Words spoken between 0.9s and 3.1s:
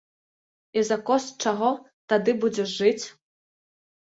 кошт чаго тады будзеш жыць?